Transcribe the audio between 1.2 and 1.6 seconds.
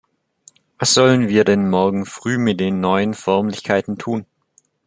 wir